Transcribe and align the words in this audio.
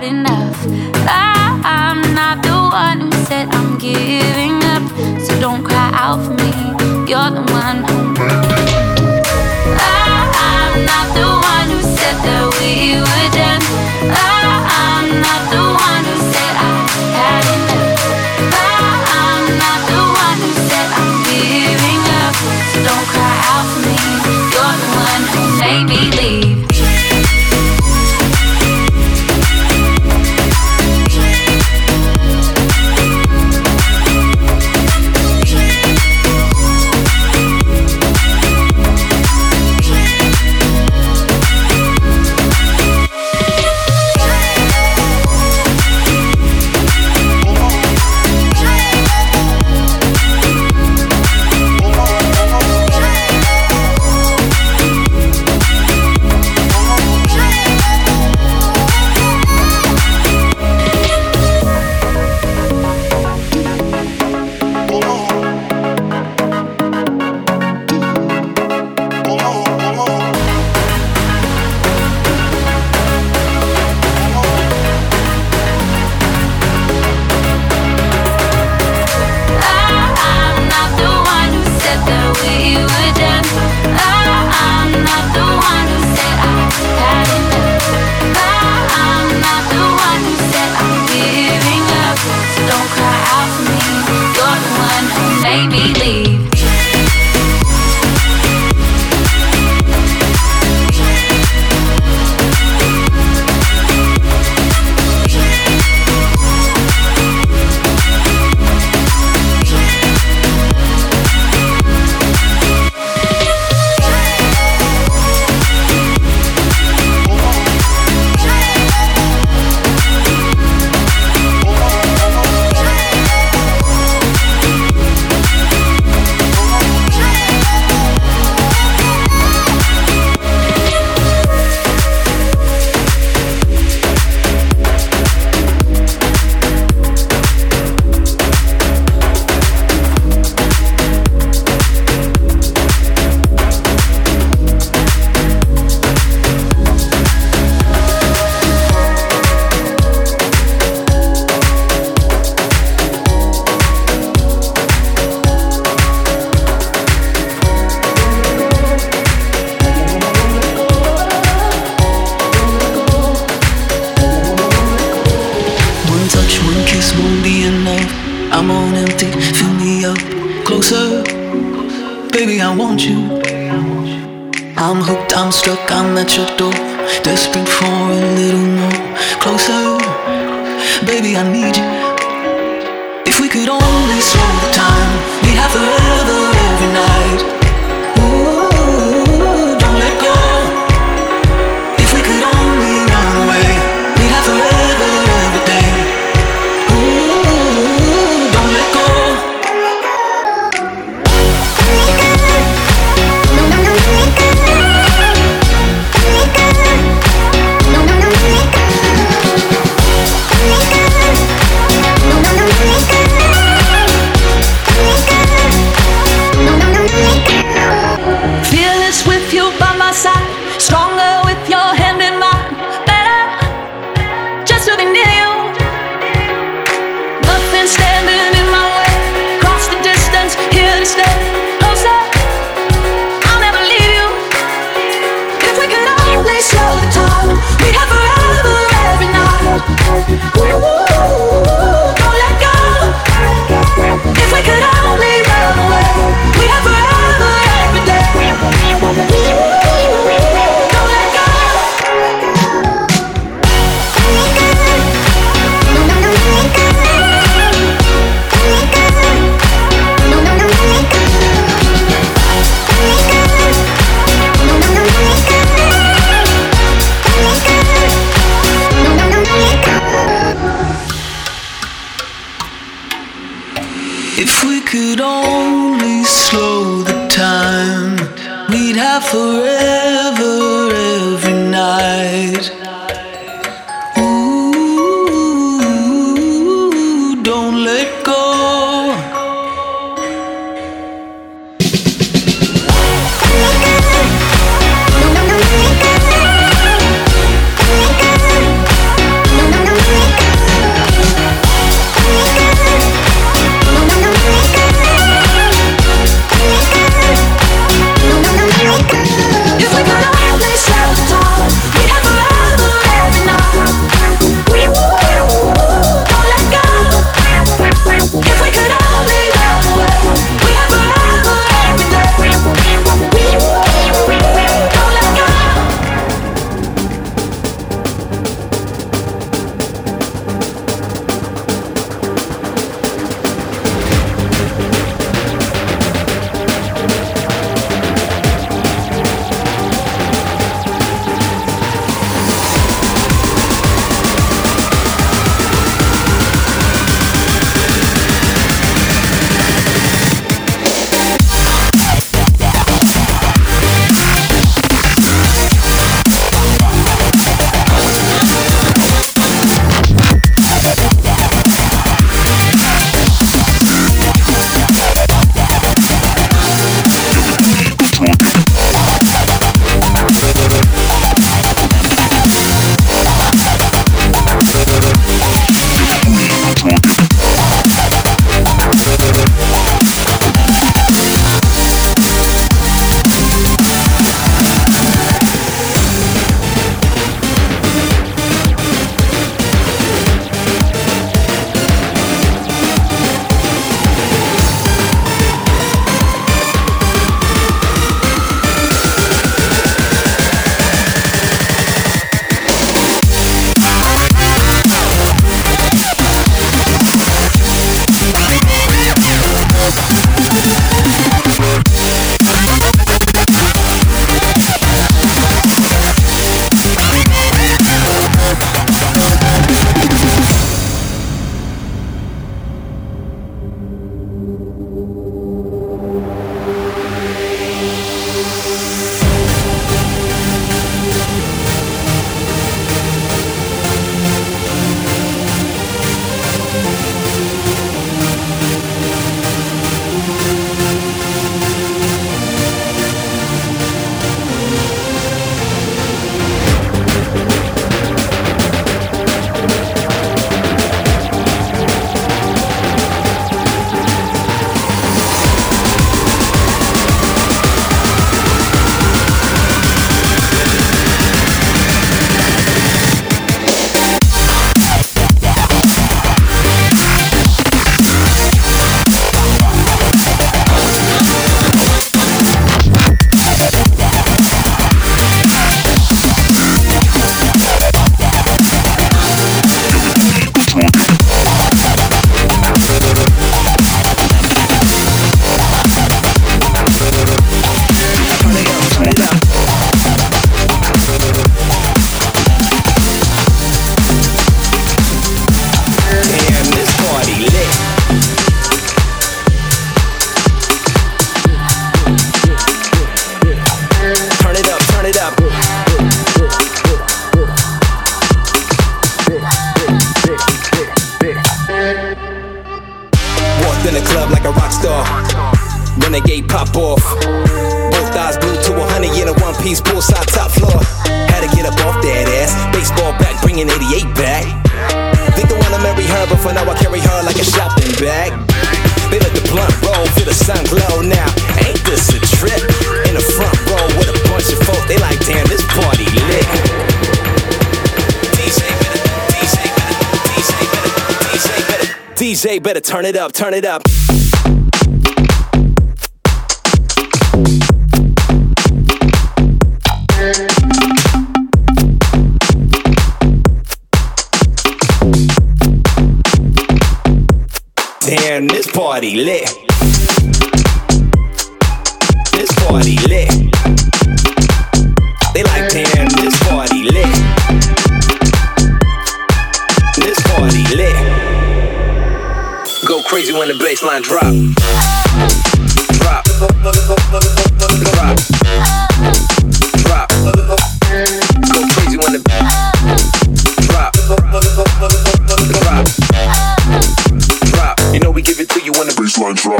not 0.00 0.08
enough. 0.08 0.66
I'm 1.62 2.14
not 2.14 2.42
the 2.42 2.52
one 2.52 3.00
who 3.00 3.24
said 3.24 3.48
I'm 3.50 3.78
giving 3.78 4.62
up. 4.64 4.82
So 5.20 5.38
don't 5.40 5.62
cry 5.62 5.90
out 5.92 6.24
for 6.24 6.34
me. 6.34 6.52
You're 7.10 7.30
the 7.30 7.44
one 7.52 7.84
who. 7.84 8.14
I'm 9.76 10.84
not 10.86 11.06
the 11.14 11.28
one 11.52 11.68
who 11.70 11.82
said 11.82 12.16
that 12.24 12.44
we 12.60 12.96
were 13.00 13.30
done. 13.36 13.62
I 14.16 14.39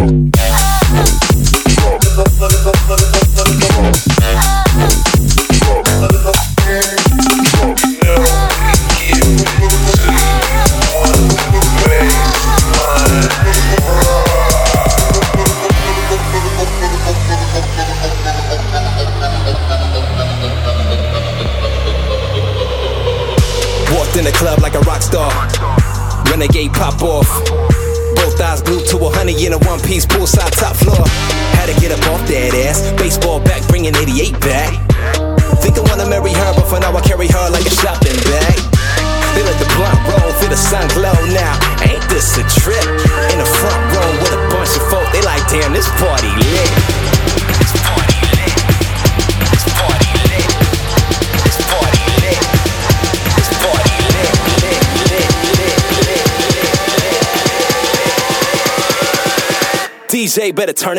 baseline 0.00 0.39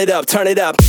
it 0.02 0.10
up, 0.10 0.26
turn 0.26 0.48
it 0.48 0.58
up. 0.58 0.81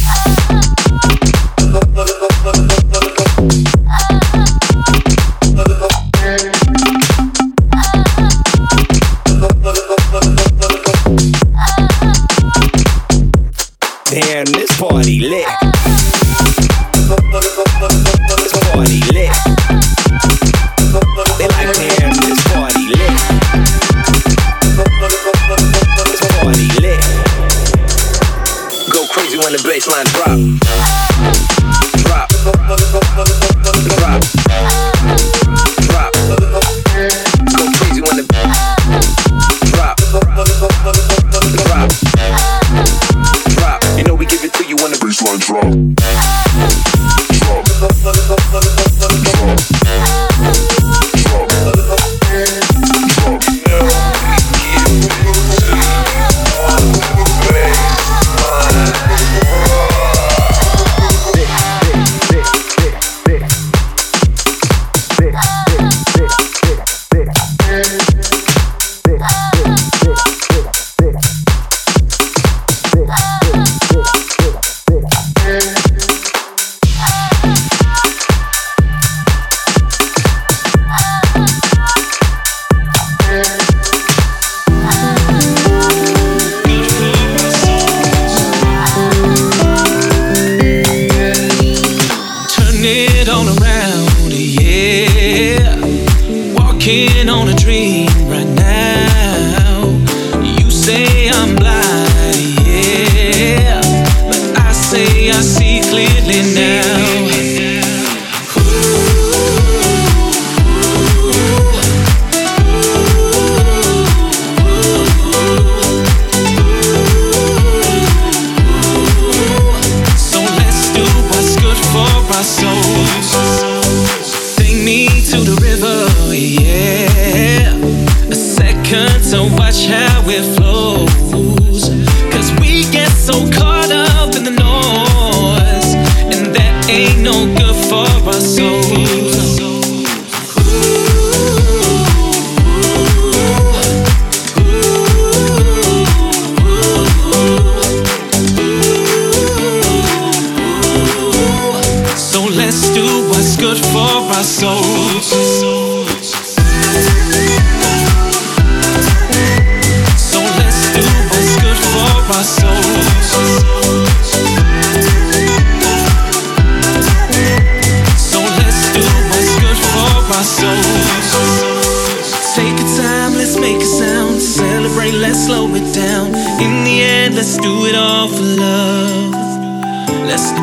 Baseline 45.63 46.02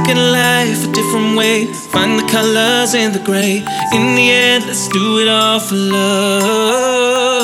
at 0.10 0.18
life 0.18 0.88
a 0.88 0.92
different 0.92 1.38
way. 1.38 1.66
Find 1.66 2.20
the 2.20 2.28
colors 2.32 2.94
in 2.94 3.12
the 3.12 3.20
gray. 3.20 3.58
In 3.94 4.16
the 4.16 4.28
end, 4.32 4.66
let's 4.66 4.88
do 4.90 5.20
it 5.20 5.28
all 5.28 5.60
for 5.60 5.76
love. 5.76 7.39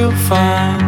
feel 0.00 0.12
fine. 0.12 0.78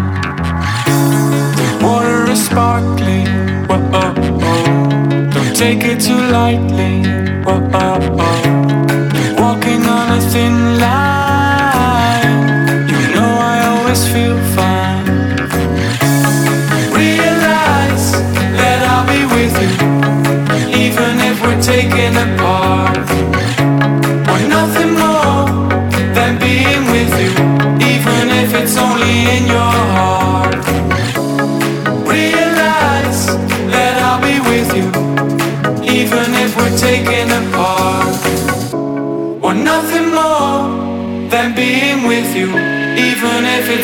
The 1.59 1.69
water 1.83 2.31
is 2.31 2.47
sparkling, 2.47 3.29
whoa 3.69 3.79
oh 3.93 4.15
oh. 4.19 5.31
Don't 5.35 5.55
take 5.55 5.85
it 5.85 6.01
too 6.01 6.23
lightly, 6.39 6.95
whoa 7.45 7.61
oh 7.75 8.17
oh. 8.21 9.43
Walking 9.43 9.83
on 9.97 10.19
a 10.19 10.21
thin 10.31 10.79
line. 10.81 11.12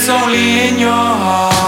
only 0.09 0.69
in 0.69 0.79
your 0.79 0.91
heart. 0.91 1.68